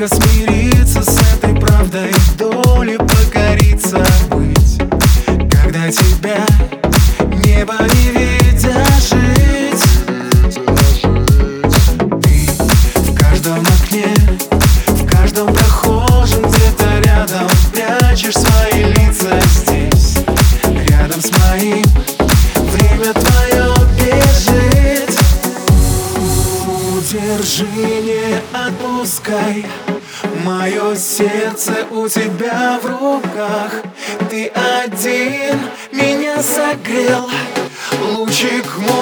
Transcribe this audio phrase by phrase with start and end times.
[0.00, 4.78] Тихо смириться с этой правдой Доли покориться быть.
[5.50, 6.46] Когда тебя
[7.44, 9.84] небо не видя жить
[12.22, 14.14] Ты в каждом окне
[14.86, 20.16] В каждом прохожем где-то рядом Прячешь свои лица здесь.
[20.88, 21.84] Рядом с моим
[22.54, 23.39] Время твое
[27.50, 27.66] Удержи,
[28.02, 29.66] не отпускай.
[30.44, 33.72] Мое сердце у тебя в руках.
[34.28, 35.58] Ты один
[35.90, 37.28] меня согрел.
[38.12, 38.99] Лучик мой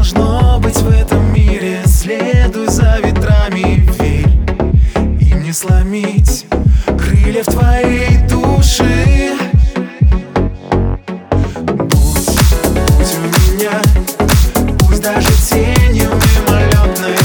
[0.00, 1.82] должно быть в этом мире.
[1.84, 4.30] Следуй за ветрами, верь,
[5.20, 6.46] им не сломить
[6.98, 9.36] крылья в твоей душе.
[11.66, 12.30] Будь,
[12.72, 13.82] будь у меня,
[14.78, 17.18] пусть даже тенью мимолетной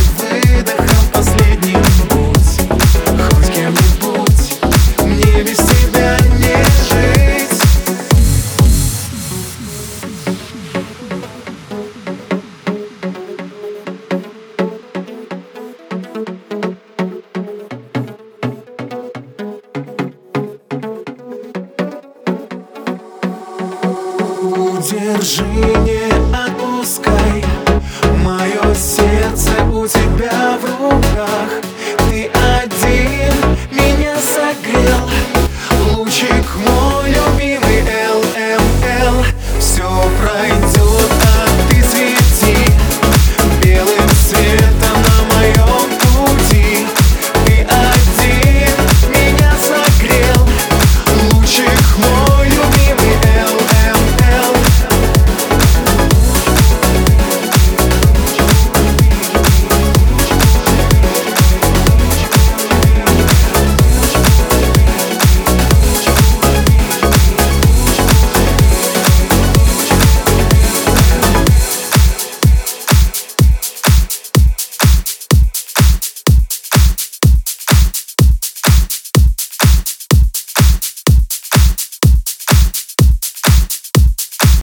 [24.85, 26.14] Удержи, не